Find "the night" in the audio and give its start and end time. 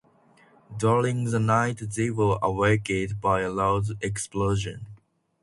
1.25-1.77